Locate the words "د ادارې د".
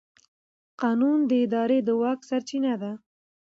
1.29-1.89